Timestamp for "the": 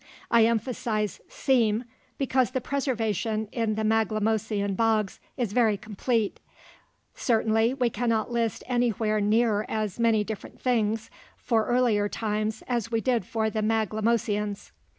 2.49-2.59, 3.75-3.83, 13.51-13.61